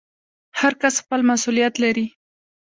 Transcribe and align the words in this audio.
هر 0.59 0.73
کس 0.81 0.93
خپل 1.03 1.19
مسوولیت 1.29 1.73
لري 1.83 2.05